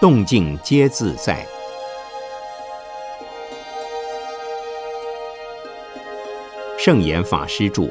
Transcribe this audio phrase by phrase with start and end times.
[0.00, 1.46] 动静皆自在。
[6.78, 7.90] 圣严法师著。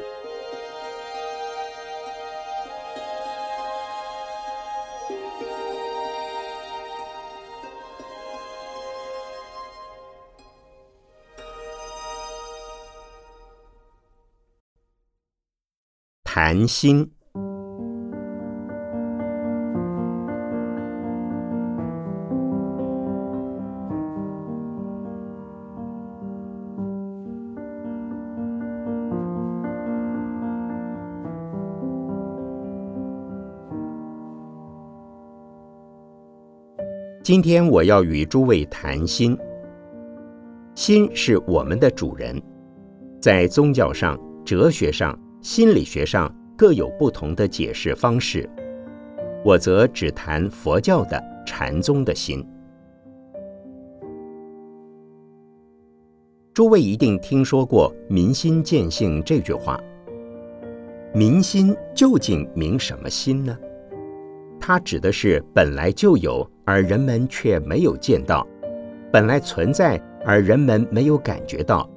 [16.24, 17.19] 谈心。
[37.22, 39.36] 今天我要与诸位谈心。
[40.74, 42.40] 心是我们的主人，
[43.20, 48.48] 在宗教上、哲学上、心理学上各有不同的解释方式。
[49.44, 52.42] 我则只谈佛教的禅宗的心。
[56.54, 59.78] 诸位一定听说过“明心见性”这句话。
[61.12, 63.54] 明心究竟明什么心呢？
[64.58, 68.46] 它指的是本来就有而人们却没有见到，
[69.12, 71.90] 本来存在而人们没有感觉到，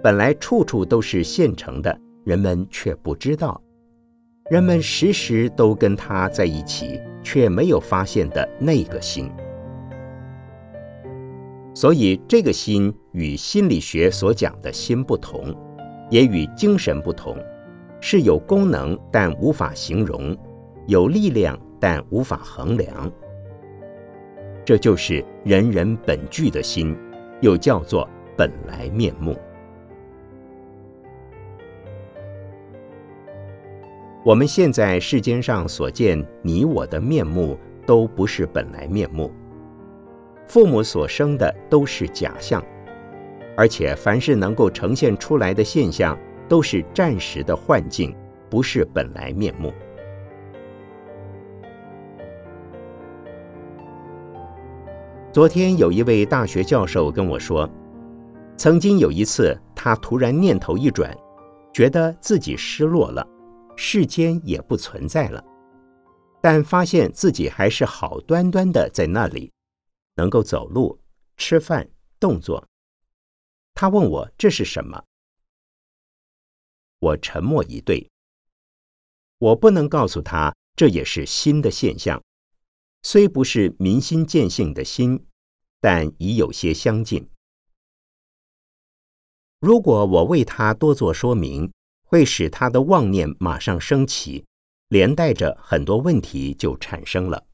[0.00, 3.60] 本来处处都是现成的，人们却不知道，
[4.50, 9.28] 人们时时都跟他在一起，却没有发现的那个心。
[11.74, 15.52] 所以，这个心与心理学所讲的心不同，
[16.08, 17.36] 也与精神不同，
[18.00, 20.38] 是有功能但无法形容，
[20.86, 21.58] 有力量。
[21.80, 23.12] 但无法衡量，
[24.64, 26.96] 这就是人人本具的心，
[27.40, 29.36] 又叫做本来面目。
[34.24, 39.30] 我们现在世间上所见你我的面目，都不是本来面目。
[40.46, 42.64] 父母所生的都是假象，
[43.54, 46.18] 而且凡是能够呈现出来的现象，
[46.48, 48.16] 都是暂时的幻境，
[48.48, 49.70] 不是本来面目。
[55.34, 57.68] 昨天有一位大学教授跟我说，
[58.56, 61.12] 曾经有一次，他突然念头一转，
[61.72, 63.26] 觉得自己失落了，
[63.74, 65.44] 世间也不存在了，
[66.40, 69.50] 但发现自己还是好端端的在那里，
[70.14, 70.96] 能够走路、
[71.36, 71.84] 吃饭、
[72.20, 72.64] 动作。
[73.74, 75.02] 他问我这是什么？
[77.00, 78.08] 我沉默以对。
[79.38, 82.22] 我不能告诉他，这也是新的现象。
[83.06, 85.26] 虽不是明心见性的心，
[85.78, 87.28] 但已有些相近。
[89.60, 91.70] 如果我为他多做说明，
[92.04, 94.46] 会使他的妄念马上升起，
[94.88, 97.46] 连带着很多问题就产生了。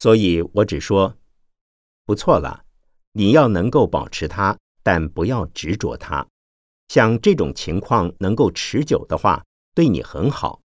[0.00, 1.18] 所以我只说，
[2.06, 2.64] 不错了，
[3.12, 6.26] 你要能够保持它，但不要执着它。
[6.88, 10.63] 像这种情况能够持久的话，对你很好。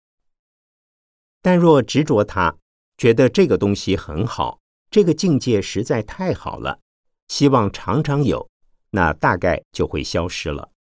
[1.41, 2.57] 但若执着它，
[2.97, 4.59] 觉得这个东西很好，
[4.91, 6.79] 这个境界实在太好了，
[7.27, 8.49] 希望常常有，
[8.89, 10.71] 那大概就会消失了。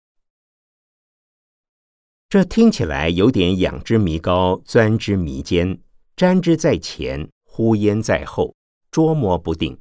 [2.29, 5.81] 这听起来有点仰之弥高，钻之弥坚，
[6.17, 8.55] 瞻之在前，呼焉在后，
[8.91, 9.81] 捉摸不定。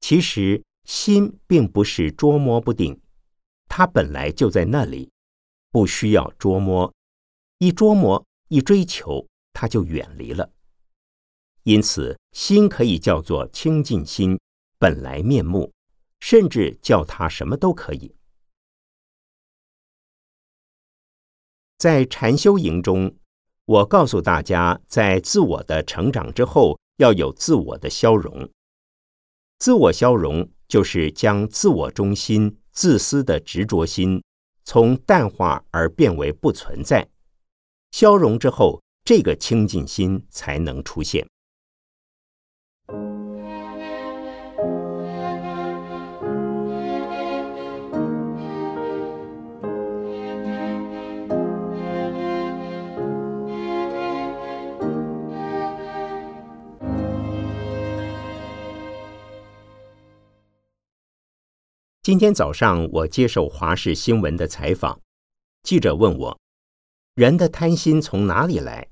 [0.00, 3.00] 其实心并不是捉摸不定，
[3.68, 5.10] 它本来就在那里，
[5.70, 6.92] 不需要捉摸，
[7.58, 8.24] 一捉摸。
[8.48, 10.50] 一追求，它就远离了。
[11.64, 14.38] 因此，心可以叫做清净心，
[14.78, 15.72] 本来面目，
[16.20, 18.14] 甚至叫它什么都可以。
[21.76, 23.14] 在禅修营中，
[23.66, 28.50] 我告诉大家，在自我的成长之后，要有自我的消融。
[29.58, 34.22] 自我消融，就是将自我中心、自私的执着心，
[34.64, 37.08] 从淡化而变为不存在。
[37.90, 41.26] 消融之后，这个清净心才能出现。
[62.00, 64.98] 今天早上，我接受华视新闻的采访，
[65.62, 66.38] 记者问我。
[67.18, 68.88] 人的贪心从哪里来？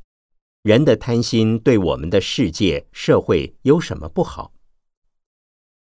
[0.63, 4.53] 人的贪心对我们的世界、社会有什么不好？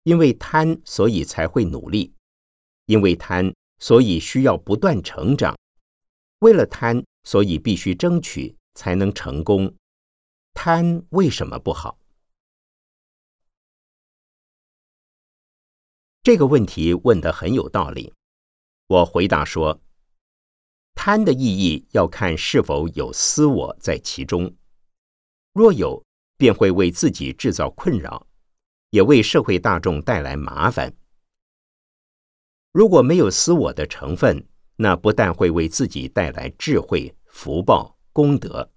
[0.04, 2.12] 因为贪，所以才会努力；
[2.86, 5.56] 因为贪，所以需要不断成长；
[6.38, 9.74] 为了贪，所以必须争取才能成功。
[10.54, 11.98] 贪为什么不好？
[16.22, 18.14] 这个问题问得很有道理。
[18.86, 19.80] 我回答说：
[21.02, 24.54] 贪的意义要看是否有私我在其中。
[25.54, 26.04] 若有，
[26.36, 28.26] 便会为自己制造困扰，
[28.90, 30.94] 也为社会大众带来麻烦。
[32.72, 38.70] 如果没有私我的成分，那不但会为自己带来智慧、福报、功德，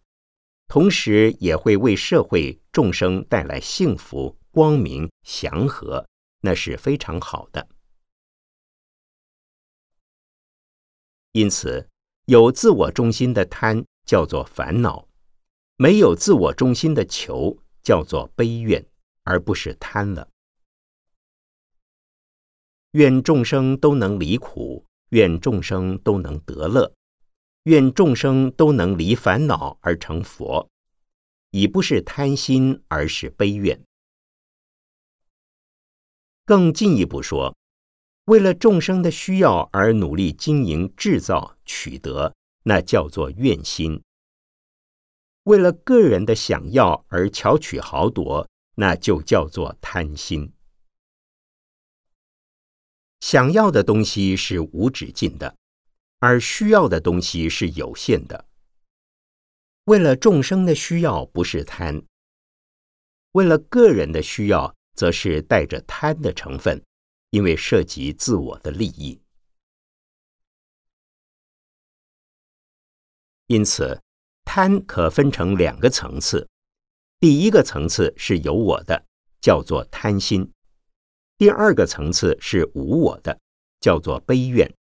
[0.69, 6.07] 同时也会为社会众生带来幸福、光明、祥和，
[6.39, 7.67] 那是非常好的。
[11.33, 11.89] 因此，
[12.25, 15.07] 有自我中心的贪叫做烦恼，
[15.75, 18.85] 没有自我中心的求叫做悲怨，
[19.23, 20.29] 而不是贪了。
[22.91, 26.93] 愿众生都能离苦，愿众生都能得乐，
[27.63, 30.69] 愿众生都能离烦恼而成佛，
[31.49, 33.83] 已不是贪心，而是悲怨。
[36.45, 37.53] 更进一步说，
[38.25, 42.33] 为了众生的需要而努力经营、制造、取得，
[42.63, 43.99] 那叫做愿心；
[45.43, 50.53] 为了个人的想要而巧取豪夺，那就叫做贪心。
[53.19, 55.55] 想要的东西是无止境的，
[56.19, 58.45] 而需要的东西是有限的。
[59.85, 62.01] 为了众生的需要不是贪，
[63.33, 66.81] 为了个人的需要则是带着贪的成分，
[67.33, 69.19] 因为涉及自我的利益。
[73.47, 73.99] 因此，
[74.45, 76.47] 贪可分成两个层次，
[77.19, 79.07] 第一个层次是有我的，
[79.41, 80.53] 叫做贪心。
[81.35, 83.39] 第二个层次是无我的，
[83.79, 84.71] 叫做悲怨。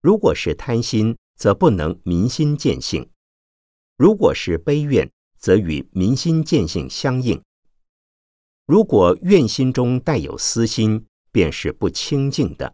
[0.00, 3.04] 如果是贪心，则不能明心见性；
[3.96, 5.08] 如果是悲怨，
[5.38, 7.40] 则与明心见性相应。
[8.66, 12.72] 如果怨心中带有私心，便是不清净的，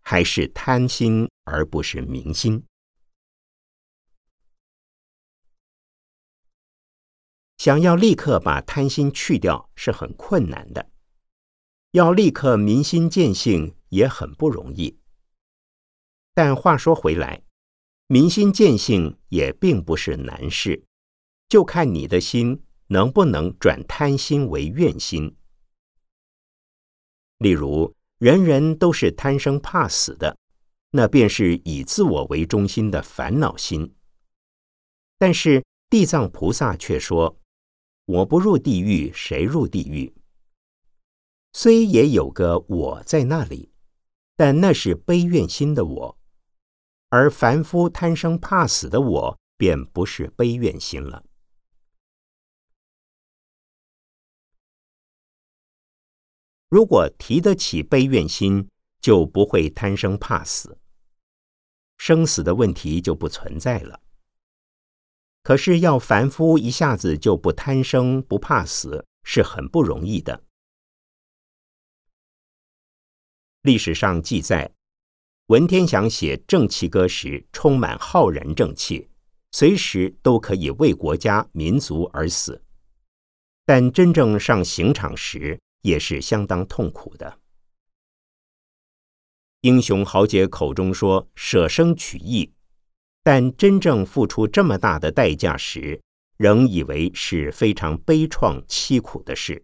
[0.00, 2.64] 还是贪心而不是明心。
[7.56, 10.90] 想要立刻把贪心去掉，是很困难的。
[11.92, 14.98] 要立刻明心见性也很不容易，
[16.34, 17.44] 但话说回来，
[18.08, 20.84] 明心见性也并不是难事，
[21.48, 25.36] 就看你的心能不能转贪心为怨心。
[27.38, 30.36] 例如，人人都是贪生怕死的，
[30.90, 33.94] 那便是以自我为中心的烦恼心。
[35.18, 37.38] 但是地藏菩萨却说
[38.06, 40.14] ：“我不入地狱，谁入地狱？”
[41.52, 43.70] 虽也有个我在那里，
[44.36, 46.18] 但那是悲怨心的我，
[47.10, 51.24] 而凡夫贪生怕死的我，便不是悲怨心了。
[56.68, 58.68] 如果提得起悲怨心，
[59.00, 60.78] 就不会贪生怕死，
[61.98, 64.00] 生死的问题就不存在了。
[65.42, 70.42] 可是要凡夫一下子就不贪生不怕死，是很不容易的。
[73.60, 74.72] 历史上记载，
[75.46, 79.08] 文天祥写《正气歌》时充满浩然正气，
[79.52, 82.62] 随时都可以为国家民族而死。
[83.66, 87.40] 但真正上刑场时，也是相当痛苦的。
[89.60, 92.52] 英雄豪杰口中说舍生取义，
[93.22, 96.00] 但真正付出这么大的代价时，
[96.38, 99.62] 仍以为是非常悲怆凄苦的事。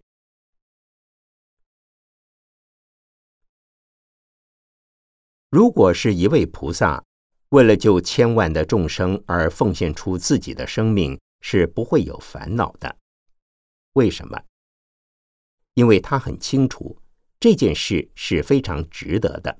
[5.49, 7.03] 如果是一位菩萨，
[7.49, 12.95] 为了救千万的众生而奉献出自己的生命，是不会有烦恼的。
[13.93, 14.39] 为什么？
[15.73, 16.97] 因为他很清楚
[17.39, 19.59] 这件事是非常值得的，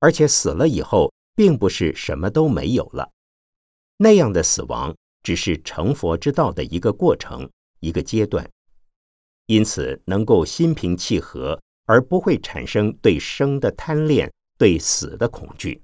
[0.00, 3.10] 而且死了以后，并不是什么都没有了。
[3.96, 7.50] 那样的死亡只是成佛之道的一个过程、
[7.80, 8.48] 一个阶段，
[9.46, 14.32] 因此能够心平气和，而不会产生对生的贪恋。
[14.58, 15.80] 对死的恐惧，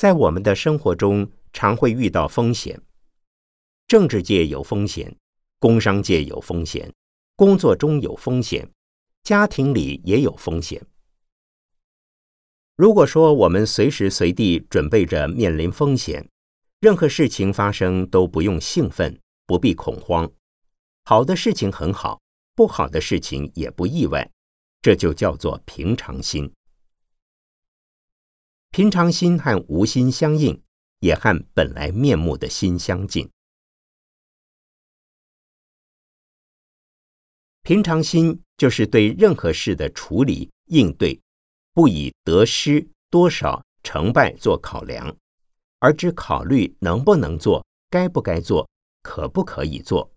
[0.00, 2.80] 在我们的生活中，常会遇到风险。
[3.86, 5.14] 政治界有风险，
[5.58, 6.90] 工商界有风险。
[7.36, 8.66] 工作中有风险，
[9.24, 10.82] 家庭里也有风险。
[12.76, 16.26] 如果说我们随时随地准备着面临风险，
[16.80, 20.32] 任何事情发生都不用兴奋，不必恐慌，
[21.04, 22.18] 好的事情很好，
[22.54, 24.30] 不好的事情也不意外，
[24.80, 26.50] 这就叫做平常心。
[28.72, 30.62] 平常心和无心相应，
[31.00, 33.28] 也和本来面目的心相近。
[37.62, 41.20] 平常心就是对任何事的处理应对，
[41.74, 45.16] 不以得失多少、成败做考量，
[45.80, 48.70] 而只考虑能不能做、该不该做、
[49.02, 50.12] 可不可以做。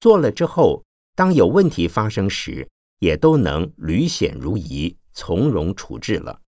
[0.00, 0.82] 做了之后，
[1.14, 2.68] 当有问题发生时，
[2.98, 6.41] 也都能履险如夷，从容处置了。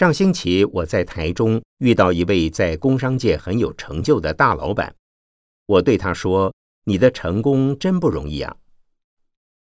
[0.00, 4.96] 上星期我在台中遇到一位在工商界很有成就的大老板。
[5.66, 6.54] 我对他说
[6.84, 8.56] ：“你的成功真不容易啊。”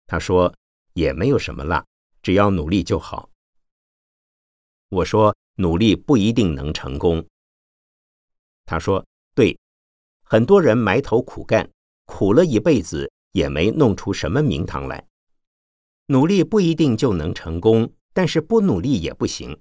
[0.09, 0.55] 他说
[0.95, 1.85] ：“也没有什么啦，
[2.23, 3.29] 只要努力就好。”
[4.89, 7.23] 我说：“努力不一定能成功。”
[8.65, 9.05] 他说
[9.37, 9.59] ：“对，
[10.25, 11.69] 很多人埋头苦干，
[12.07, 15.07] 苦了一辈子也没弄出什么名堂来。
[16.07, 19.61] 努力不一定就能成功，但是不努力也不行。”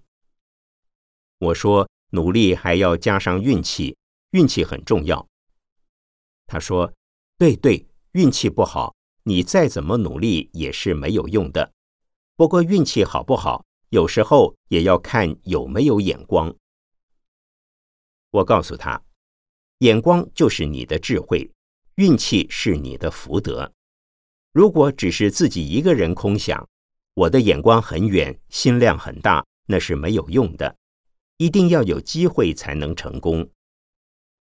[1.42, 3.98] 我说：“努力还要加上运气，
[4.30, 5.28] 运气很重要。”
[6.46, 6.94] 他说
[7.36, 11.74] ：“对对，运气不好，你再怎么努力也是没有用的。
[12.36, 16.56] 不过运气好不好，有时候也要看有没有眼光。”
[18.30, 19.02] 我告诉他
[19.80, 21.52] ：“眼光就是你的智慧，
[21.96, 23.74] 运气是你的福德。
[24.52, 26.70] 如果只是自己一个人空想，
[27.16, 30.78] 我的眼光很远，心量很大，那是没有用的。
[31.42, 33.50] 一定要有机会才能成功。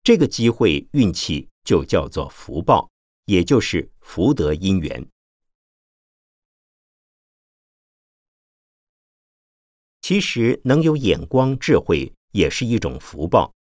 [0.03, 2.91] 这个机会，运气。”就叫做福报，
[3.27, 5.09] 也就是福德因缘。
[10.01, 13.55] 其实能有眼光、智慧，也是一种福报，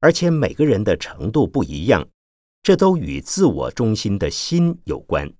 [0.00, 2.08] 而且每个人的程度不一样，
[2.62, 5.30] 这都与自我中心的心有关。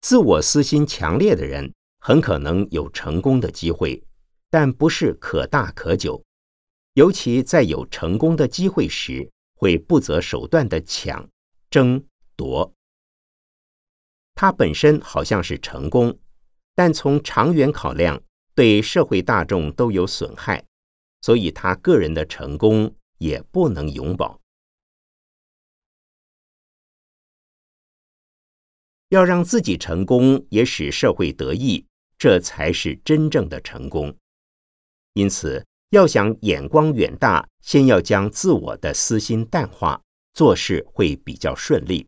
[0.00, 4.02] 自我私心强烈的人，很可能有成功的机会，
[4.50, 6.22] 但不是可大可久。
[6.94, 11.28] 尤其在有成功的机会时，会不择手段的抢、
[11.70, 12.04] 争、
[12.36, 12.74] 夺，
[14.34, 16.18] 他本身好像是成功，
[16.74, 18.20] 但从长远考量，
[18.54, 20.64] 对社会大众都有损害，
[21.20, 24.40] 所以他个人的成功也不能永保。
[29.10, 31.86] 要让自己成功，也使社会得益，
[32.18, 34.16] 这才是真正的成功。
[35.20, 35.64] 因此。
[35.90, 40.00] 要想眼光远大，先要将自我的私心淡化，
[40.32, 42.06] 做事会比较顺利。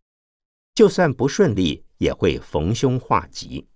[0.73, 3.67] 就算不顺利，也会逢凶化吉。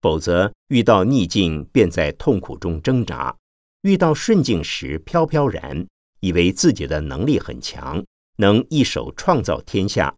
[0.00, 3.36] 否则，遇到逆境便在痛苦中挣扎；
[3.82, 5.84] 遇到顺境时飘飘然，
[6.20, 8.04] 以为自己的能力很强，
[8.36, 10.14] 能一手创造天下。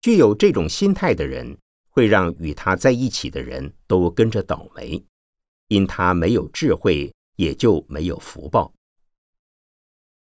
[0.00, 1.58] 具有这种心态的人，
[1.90, 5.04] 会让与他在一起的人都跟着倒霉，
[5.68, 7.12] 因他没有智慧。
[7.38, 8.74] 也就没有福报。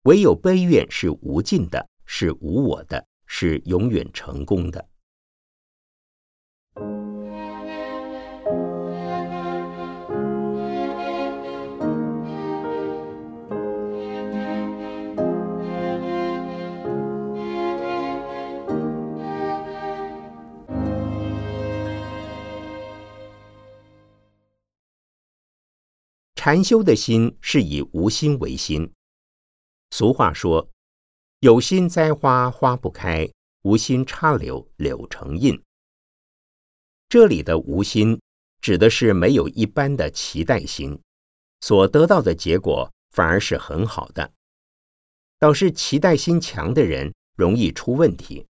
[0.04, 4.88] 唯有悲怨是无尽的，是无我的，是永远成功的。
[26.42, 28.90] 禅修的心是以无心为心。
[29.90, 30.70] 俗话说
[31.40, 33.30] ：“有心栽花花不开，
[33.60, 35.62] 无心插柳柳成荫。”
[37.10, 38.18] 这里的无心
[38.62, 40.98] 指的是没有一般的期待心，
[41.60, 44.32] 所得到的结果反而是很好的。
[45.38, 48.46] 倒是期待心强的人容易出问题。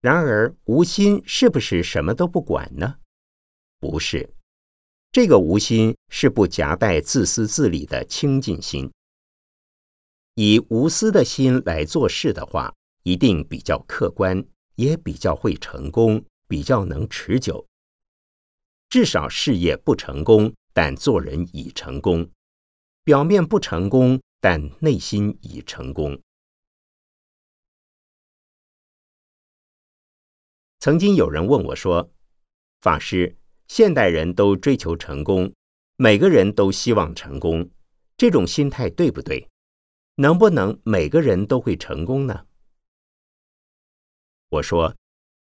[0.00, 2.98] 然而无心是不是什么都不管呢？
[3.80, 4.34] 不是，
[5.12, 8.90] 这个无心是不夹带自私自利的清净心。
[10.34, 14.44] 以无私的心来做事的话，一定比较客观，
[14.74, 17.64] 也比较会成功，比较能持久。
[18.88, 22.24] 至少事业不成功，但做人已成功；
[23.04, 26.20] 表面不成功，但内心已成功。
[30.80, 32.12] 曾经有人问我说
[32.82, 33.36] ：“法师。”
[33.68, 35.52] 现代人都追求成功，
[35.96, 37.70] 每个人都希望成功，
[38.16, 39.46] 这种心态对不对？
[40.16, 42.46] 能不能每个人都会成功呢？
[44.48, 44.96] 我说，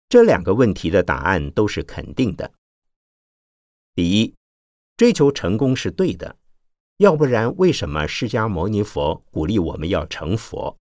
[0.09, 2.51] 这两个问题的答案都是肯定的。
[3.95, 4.35] 第一，
[4.97, 6.35] 追求成功是对的，
[6.97, 10.77] 要不然为什么释迦牟尼佛鼓励我们要成佛？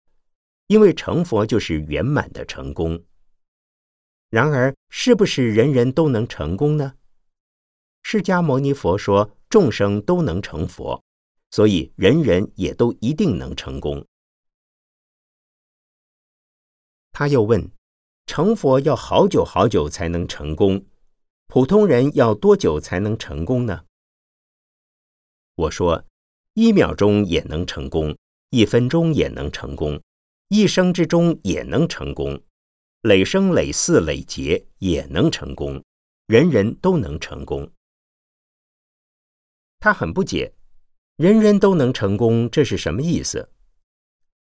[0.65, 3.01] 因为成佛就是圆满的成功。
[4.29, 6.95] 然而，是不是人人都能成功呢？
[8.09, 11.03] 释迦牟尼佛说，众生都能成佛，
[11.51, 14.07] 所以人人也都一定能成功。
[17.11, 17.69] 他又问：
[18.25, 20.85] 成佛要好久好久才能成功，
[21.47, 23.83] 普通人要多久才能成功呢？
[25.55, 26.05] 我说：
[26.53, 28.17] 一秒钟也能成功，
[28.51, 30.01] 一分钟也能成功，
[30.47, 32.41] 一生之中也能成功。
[33.01, 35.83] 累生累世累劫也能成功，
[36.27, 37.69] 人人都能成功。
[39.87, 40.51] 他很不解，
[41.15, 43.49] 人人都能成功，这是什么意思？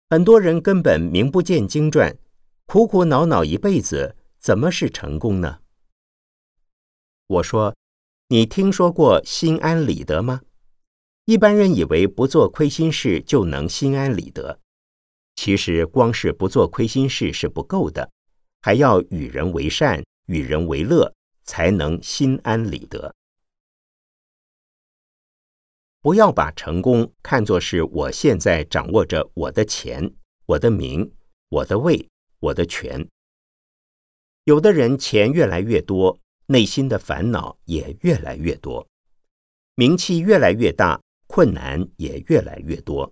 [0.10, 2.18] 很多人根本名不见经传，
[2.66, 5.60] 苦苦恼恼一辈子，怎么是成功呢？
[7.28, 7.74] 我说，
[8.28, 10.42] 你听说过心安理得吗？
[11.24, 14.60] 一般人以为不做亏心事就能心安理得，
[15.38, 18.12] 其实光是不做亏心事是不够的。
[18.62, 21.16] 还要与人为善，与人为乐，
[21.46, 23.16] 才能心安理得。
[26.02, 30.14] 不要把成功看作是我现在掌握着我的钱、
[30.46, 31.12] 我的名、
[31.50, 32.08] 我的位、
[32.40, 33.06] 我的权。
[34.46, 38.88] 有的人钱越来越多，内心的烦恼也越来越多；
[39.76, 43.12] 名气越来越大，困难也越来越多；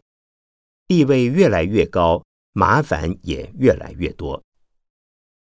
[0.87, 4.41] 地位越来越高，麻烦也越来越多。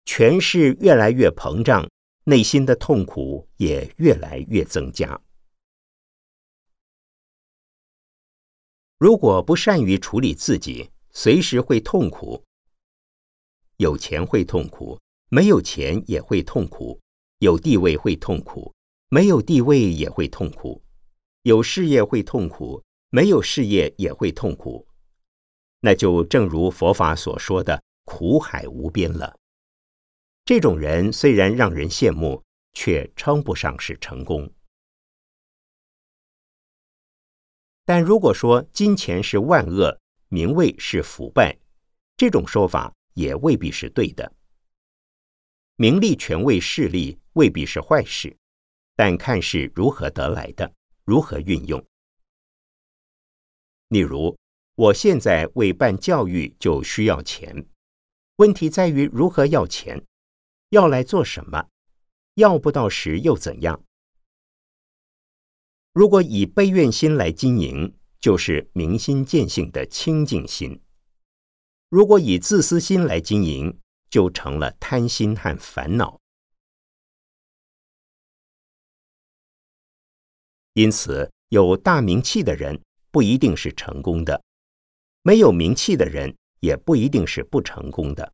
[0.04, 1.88] 权势越来越膨胀，
[2.24, 5.20] 内心的痛苦也越来越增加。
[8.98, 12.42] 如果不善于处理自己，随时会痛苦。
[13.76, 16.98] 有钱会痛苦，没有钱也会痛苦；
[17.40, 18.74] 有地位会痛苦，
[19.10, 20.80] 没有地位也会痛苦；
[21.42, 24.86] 有事业会痛苦，没有事业也会痛苦。
[25.80, 29.36] 那就正如佛法所说的，苦海无边了。
[30.46, 32.42] 这种人虽然让人羡慕，
[32.72, 34.50] 却称不上是成功。
[37.86, 41.56] 但如果说金钱是万恶，名位是腐败，
[42.16, 44.30] 这种说法也未必是对的。
[45.76, 48.36] 名利、权位、势力未必是坏事，
[48.96, 50.70] 但看是如何得来的，
[51.04, 51.82] 如何运用。
[53.88, 54.36] 例如，
[54.74, 57.66] 我现在为办教育就需要钱，
[58.36, 60.04] 问题在于如何要钱。
[60.70, 61.68] 要来做什么？
[62.34, 63.80] 要不到时又怎样？
[65.96, 70.78] 如果以悲愿心来经营，就是明心见性的清净心；
[71.88, 73.80] 如果以自私心来经营，
[74.10, 76.20] 就成了贪心和烦恼。
[80.74, 82.78] 因此，有大名气的人
[83.10, 84.44] 不一定是成功的，
[85.22, 88.30] 没有名气的人也不一定是不成功的。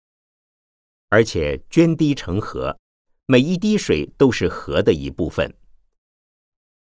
[1.11, 2.77] 而且涓滴成河，
[3.27, 5.49] 每一滴水都是河的一部分；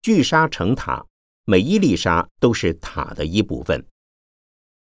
[0.02, 1.06] 聚沙成塔，
[1.44, 3.86] 每一粒沙都是塔的一部分。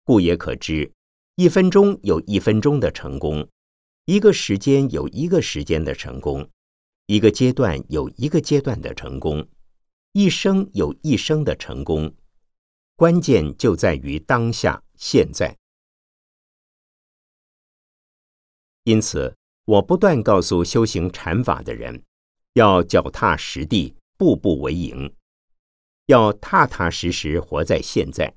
[0.04, 0.92] 故也可知，
[1.36, 3.50] 一分钟有一分钟的成功，
[4.06, 6.48] 一个时间有一个时间的成功，
[7.08, 9.48] 一个阶段有一个阶段的成功，
[10.12, 12.14] 一生有一生的成功。
[12.96, 15.58] 关键就在于当下，现在。
[18.84, 22.04] 因此，我不断告诉修行禅法的人，
[22.54, 25.16] 要脚踏实地，步步为营，
[26.08, 28.36] 要踏踏实实活在现在。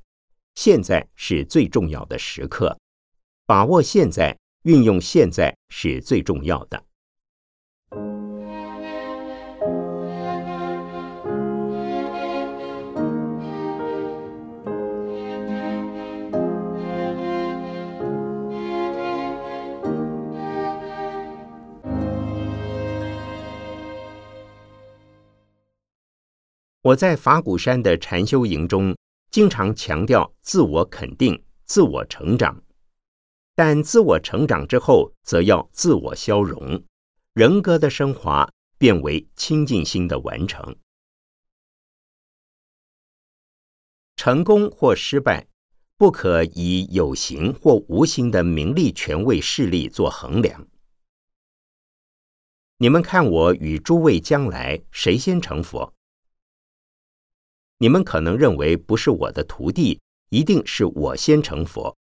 [0.55, 2.79] 现在是最重要的时刻，
[3.47, 6.85] 把握现在，运用现在是最重要的。
[26.93, 28.95] 我在法鼓山的禅修营中，
[29.31, 32.63] 经常强调自我肯定、自我成长，
[33.55, 36.85] 但自我成长之后，则要自我消融，
[37.33, 40.77] 人格的升华变为清净心的完成。
[44.17, 45.47] 成功或失败，
[45.97, 50.69] 不可以有形或无形的名利、权位、势力做衡量。
[52.77, 55.95] 你们看，我与诸位将来谁先成佛？
[57.83, 61.97] 你们可能认为不是我的徒弟，一定是我先成佛，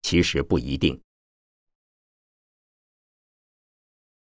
[0.00, 0.98] 其实不一定。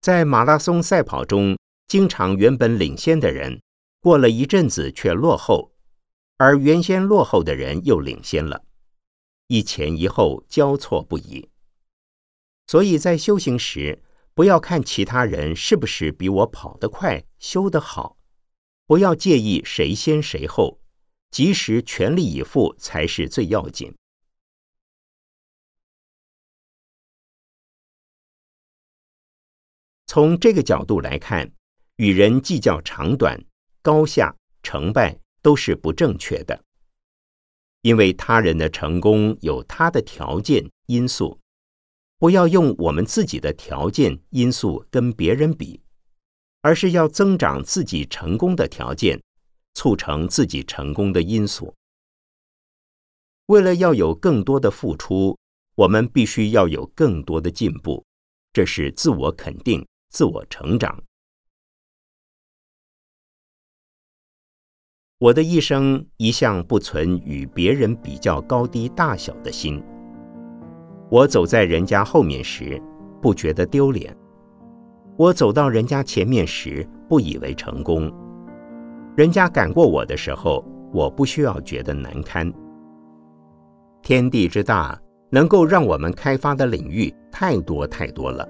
[0.00, 3.60] 在马拉松赛跑中，经常原本领先的人，
[3.98, 5.72] 过了一阵子却落后，
[6.36, 8.64] 而原先落后的人又领先了，
[9.48, 11.50] 一前一后交错不已。
[12.68, 14.00] 所以在修行时，
[14.32, 18.16] 不要看其他人是不是比我跑得快、修得好，
[18.86, 20.78] 不要介意谁先谁后，
[21.34, 23.92] 及时全力以赴才是最要紧。
[30.06, 31.50] 从这个角度来看，
[31.96, 33.44] 与人计较长短、
[33.82, 36.64] 高下、成败都是不正确的。
[37.80, 41.40] 因为他人的成功有他的条件因素，
[42.16, 45.82] 不要用我们自己的条件因素跟别人比，
[46.60, 49.20] 而是要增长自己成功的条件，
[49.74, 51.74] 促成自己成功的因素。
[53.46, 55.36] 为了要有更多的付出，
[55.74, 58.04] 我们必须要有更多的进步，
[58.52, 59.86] 这是自我肯定。
[60.10, 61.02] 自我成长。
[65.18, 69.82] 我的一生一向不存与别人比较高低大小的心。
[71.10, 72.80] 我走在人家后面时，
[73.20, 74.14] 不觉得丢脸；
[75.18, 78.23] 我走到人家前面时，不以为成功。
[79.16, 82.52] 人家赶过我的时候，我不需要觉得难堪。
[84.02, 85.00] 天地之大，
[85.30, 88.48] 能够让我们开发的领域太多太多了。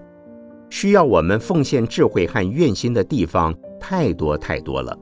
[0.70, 4.98] 需要我们奉献智慧和愿心的地方太多太多了，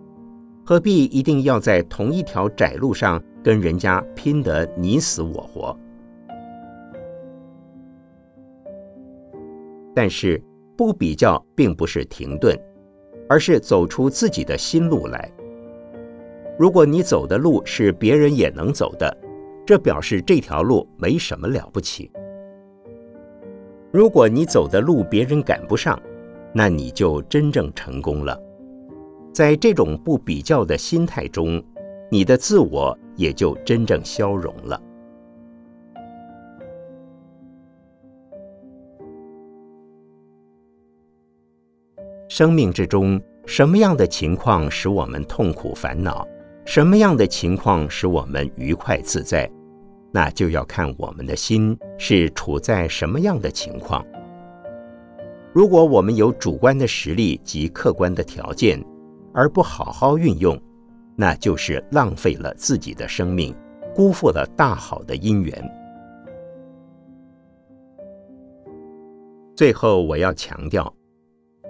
[0.67, 5.79] 何必一定要在同一条窄路上跟人家拼得你死我活？
[9.95, 10.43] 但是
[10.77, 12.59] 不比较并不是停顿，
[13.29, 15.31] 而是走出自己的新路来。
[16.63, 19.13] 如果你走的路是别人也能走的，
[19.67, 22.09] 这表示这条路没什么了不起。
[23.91, 26.01] 如果你走的路别人赶不上，
[26.53, 28.41] 那你就真正成功了。
[29.33, 31.61] 在这种不比较的心态中，
[32.09, 34.81] 你的自我也就真正消融了。
[42.29, 46.25] 生命之中，什么样的情况使我们痛苦烦恼？
[46.65, 49.51] 什么样的情况使我们愉快自在？
[50.13, 54.05] 那就要看我们的心是处在什么样的情况。
[55.53, 58.83] 如果我们有主观的实力及客观的条件，
[59.35, 60.59] 而不好好运用，
[61.17, 63.55] 那就是浪费了自己的生命，
[63.95, 65.73] 辜负了大好的因缘。
[69.57, 70.95] 最后，我要强调，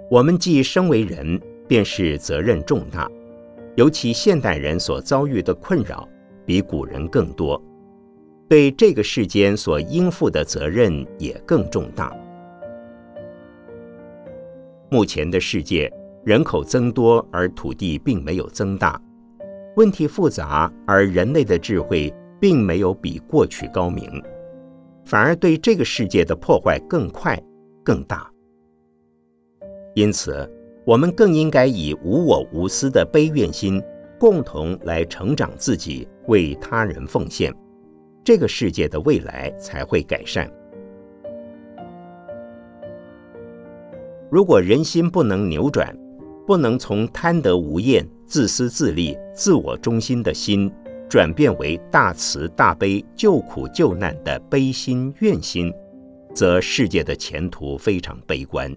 [0.09, 3.09] 我们既身为人，便是责任重大，
[3.75, 6.07] 尤其现代人所遭遇的困扰，
[6.45, 7.61] 比古人更多。
[8.47, 12.15] 对这个世间所应负的责任也更重大。
[14.91, 15.91] 目前的世界
[16.23, 19.01] 人口增多，而土地并没有增大，
[19.75, 24.21] 问题复杂，而人类的智慧并没有比过去高明，
[25.03, 27.41] 反而对这个世界的破坏更快、
[27.83, 28.29] 更大。
[29.95, 30.47] 因此，
[30.85, 33.81] 我们更应该以无我无私的悲愿心，
[34.19, 37.53] 共同来成长自己，为他人奉献。
[38.23, 40.49] 这个世界的未来才会改善。
[44.29, 45.95] 如果人心不能扭转，
[46.45, 50.69] 不能从贪得无厌、自私自利、自我中心的心，
[51.07, 55.71] 转变为大慈大悲、救苦救难的悲心愿心，
[56.33, 58.75] 则世界的前途非常悲观。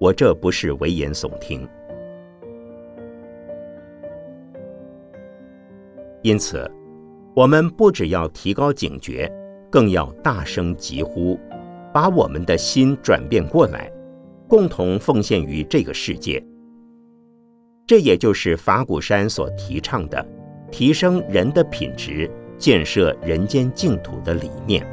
[0.00, 1.68] 我这不是危言耸听，
[6.22, 6.68] 因此。
[7.32, 9.30] 我们不只要提高警觉，
[9.70, 11.38] 更要大声疾呼，
[11.92, 13.92] 把我们的心转变过来，
[14.48, 16.42] 共同奉献于这个世界。
[17.86, 20.26] 这也就是法鼓山所提倡的
[20.72, 24.84] 提升人的品质、建设人间净土的理念。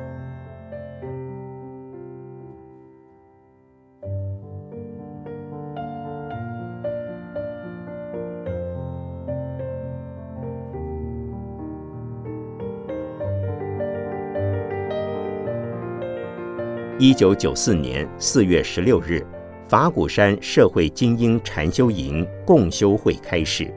[17.00, 19.24] 一九九四年四月十六日，
[19.68, 23.72] 法鼓山社会精英禅修营共修会开始，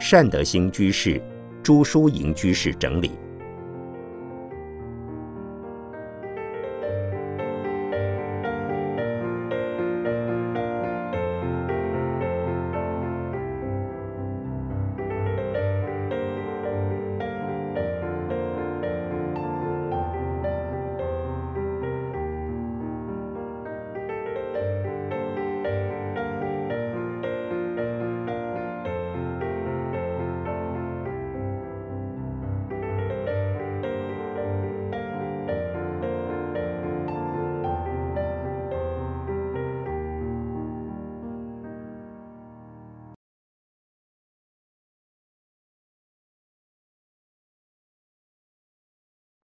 [0.00, 1.20] 善德兴居士、
[1.62, 3.10] 朱淑莹居士整理。